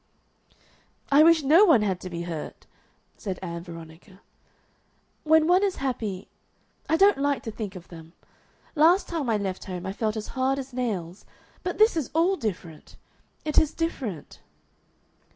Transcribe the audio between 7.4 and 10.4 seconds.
to think of them. Last time I left home I felt as